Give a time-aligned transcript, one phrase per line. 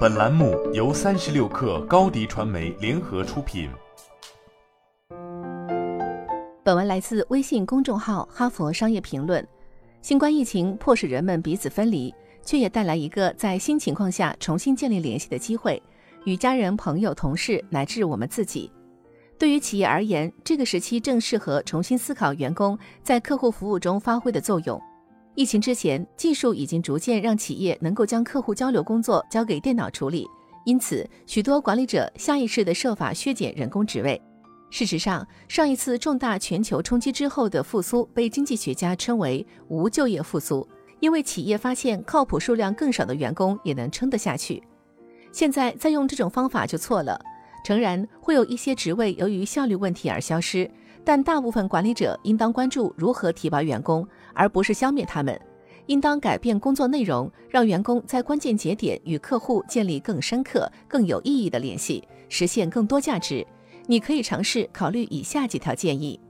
[0.00, 3.70] 本栏目由三十六氪高低传媒联合出品。
[6.62, 9.42] 本文来自微信公众号《哈佛商业评论》。
[10.02, 15.82] 新冠疫情迫使人们彼此分离，却也带来一个在新情况下重新建立联系的机会，
[16.24, 18.70] 与家人、朋友、同事乃至我们自己。
[19.38, 24.80] 对于企业而言，这个时期正适合重新思考员工在客户服务中发挥的作用。
[25.36, 30.26] 疫情之前，技术已经逐渐让企业能够将客户交流工作交给电脑处理，
[30.64, 34.20] 因此许多管理者下意识地设法削减人工职位。
[34.70, 40.66] 事实上，上一次重大全球冲击之后的复苏被经济学家称为“无就业复苏”，
[41.00, 44.62] 因为企业发现靠谱数量更少的员工也能撑得下去。
[45.32, 47.20] 现在再用这种方法就错了。
[47.64, 50.70] 诚然，会有一些职位由于效率问题而消失。
[51.04, 55.40] 但大部分管理者应当关注如何提拔员工，而不是消灭他们。
[55.86, 63.44] 应当改变工作内容，让员工在关键节点与客户建立更深刻、更有意义的联系，实现更多价值。
[63.86, 66.20] 你可以尝试考虑以下几条建议：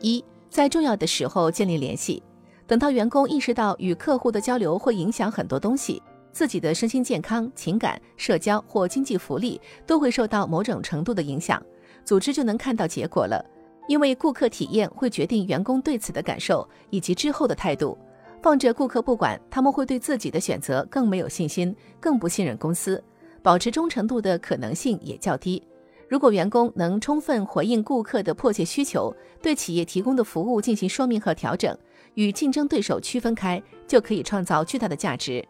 [0.00, 2.22] 一，在重要的时候建立联系。
[2.64, 6.00] 等到员工意识到与客户的交流会影响很多东西，
[6.30, 11.60] 自己的身心健康、情感、社交或经济福利都会受到某种程度的影响，
[12.04, 13.44] 组织就能看到结果了。
[13.86, 17.96] 因为顾客体验会决定员工对此的感受以及之后的态度。
[18.42, 23.02] 放着顾客不管，他们会对自己的选择更没有信心，更不信任公司，
[23.42, 25.60] 保持忠诚度的可能性也较低。
[26.08, 29.12] 如果员工能充分回应顾客的迫切需求，
[29.42, 31.76] 对企业提供的服务进行说明和调整，
[32.14, 35.44] 与竞争对手区分开，就可以创造巨大的价值。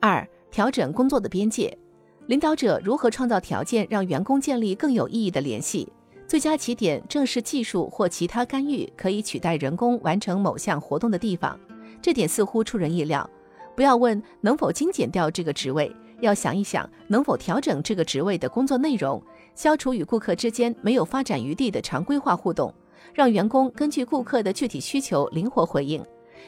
[0.00, 1.74] 二、调整工作的边界。
[2.26, 5.90] 领导者如何创造条件，让员工建立更有意义的联系？
[6.32, 11.60] 最佳起点正是技术或其他干预可以取代人工完成某项活动的地方，
[12.00, 13.28] 这点似乎出人意料。
[13.76, 19.22] 不要问能否精简掉这个职位，要想一想能否调整这个职位的工作内容，
[19.54, 22.72] 消除与顾客之间没有发展余地的常规化互动，
[23.12, 26.02] 让员工根据顾客的具体需求灵活回应，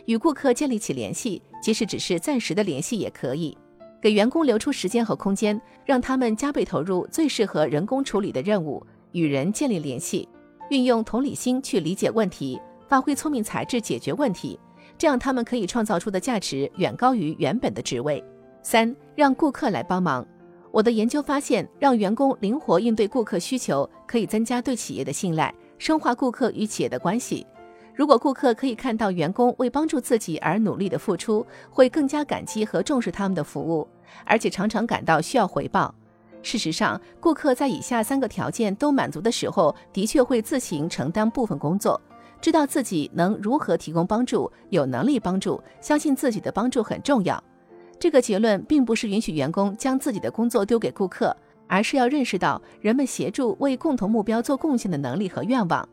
[0.07, 3.55] 与顾客建立起联系，即使只是暂时的联系也可以。
[4.01, 8.83] 给员工留出时间和空间，让他们加倍投入最适合人工处理的任务。
[9.15, 10.29] 与人建立联系，
[10.71, 14.59] 运用同理心去理解问题，发挥聪明才智解决问题，
[14.99, 18.23] 这样他们可以创造出的价值远高于原本的职位。
[18.61, 20.27] 三，让顾客来帮忙。
[20.73, 27.47] 我的研究发现，让员工灵活应对顾客需求，可以增加对企业的信赖，深化顾客与企业的关系。
[27.95, 33.87] 如果顾客可以看到员工为帮助自己而努力的付出，会更加感激和重视他们的服务，
[34.25, 35.95] 而且常常感到需要回报。
[36.45, 41.99] 事实上，顾客在以下三个条件都满足的时候，的确会自行承担部分工作，
[42.39, 47.43] 知道自己能如何提供帮助，有能力帮助，相信自己的帮助很重要。
[47.99, 51.35] 这个结论并不是允许员工将自己的工作丢给顾客，
[51.67, 55.89] 而是要认识到人们协助为共同目标做贡献的能力和愿望。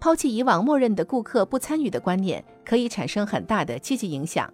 [0.00, 4.50] 抛弃以往默认的顾客不参与的观念，可以产生很大的积极影响。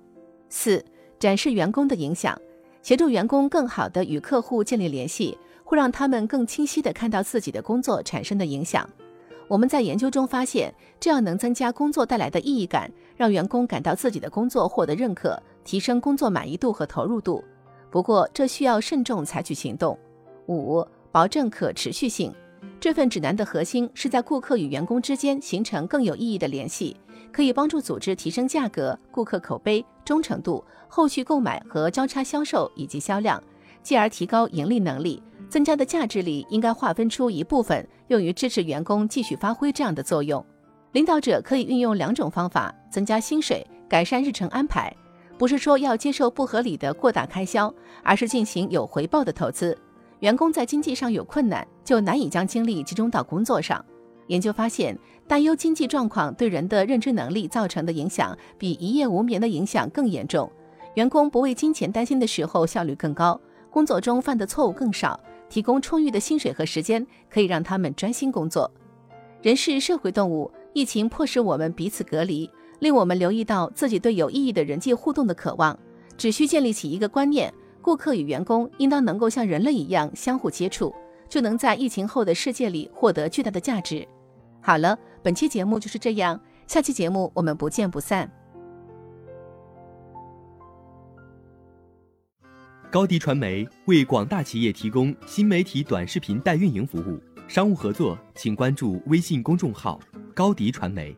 [0.49, 0.85] 四、
[1.21, 2.37] 展示员工的影响。
[2.89, 8.89] 协助员工更好地与客户建立联系，会让他们更清晰地看到自己的工作产生的影响。
[9.47, 17.45] 我们在研究中发现，这样能增加工作带来的意义感，让员工感到自己的工作获得认可，提升工作满意度和投入度。
[17.91, 19.95] 不过，这需要慎重采取行动。
[20.47, 20.83] 五、
[21.13, 22.33] 保证可持续性。
[22.81, 26.97] 这份指南的核心是在顾客与员工之间形成更有意义的联系。
[27.31, 33.43] 可以帮助组织提升价格、顾客口碑、忠诚度、后续购买和交叉销售以及销量，
[33.83, 35.23] 继而提高盈利能力。
[35.49, 40.45] 增加的价值里应该划分出一部分用于支持员工继续发挥这样的作用。
[40.93, 44.95] 领导者可以运用两种方法：增加薪水、改善日程安排。
[45.37, 47.73] 不是说要接受不合理的过大开销，
[48.03, 49.77] 而是进行有回报的投资。
[50.21, 53.85] 员工在经济上有困难，就难以将精力集中到工作上。
[54.27, 60.51] 研究发现，担忧经济状况对人的认知能力造成的影响，比一夜无眠的影响更严重。
[60.95, 63.41] 员工不为金钱担心的时候，效率更高，
[63.71, 65.19] 工作中犯的错误更少。
[65.49, 68.71] 提供充裕的薪水和时间，可以让他们专心工作。
[69.41, 72.51] 人是社会动物，疫情迫使我们彼此隔离，
[72.81, 75.79] 令我们留意到自己对有意义的人际互动的渴望。
[76.19, 77.51] 只需建立起一个观念：
[77.81, 80.95] 顾客与员工应当能够像人类一样相互接触，
[81.29, 84.07] 就能在疫情后的世界里获得巨大的价值。
[84.61, 88.31] 好了，本期节目就是这样，下期节目我们不见不散。
[92.91, 100.01] 高迪传媒为广大企业提供新媒体短视频代运营服务，商务合作请关注微信公众号
[100.35, 101.17] 高迪传媒。